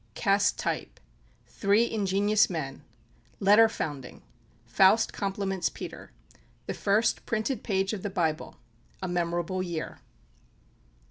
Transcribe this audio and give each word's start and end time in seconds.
Cast 0.15 0.57
Type. 0.57 0.99
Three 1.45 1.87
Ingenious 1.91 2.49
Men. 2.49 2.83
Letter 3.39 3.69
founding. 3.69 4.23
Faust 4.65 5.13
compliments 5.13 5.69
Peter. 5.69 6.11
The 6.65 6.73
First 6.73 7.23
Printed 7.27 7.61
Page 7.63 7.93
of 7.93 8.01
the 8.01 8.09
Bible. 8.09 8.55
A 9.03 9.07
Memorable 9.07 9.61
Year. 9.61 9.99